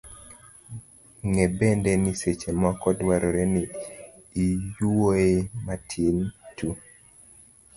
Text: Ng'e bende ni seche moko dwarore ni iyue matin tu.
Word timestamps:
Ng'e 1.27 1.45
bende 1.57 1.91
ni 2.01 2.11
seche 2.21 2.49
moko 2.61 2.87
dwarore 2.99 3.43
ni 3.53 3.63
iyue 4.45 5.23
matin 5.65 6.17
tu. 6.57 6.69